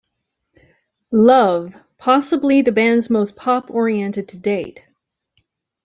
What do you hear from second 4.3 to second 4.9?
date.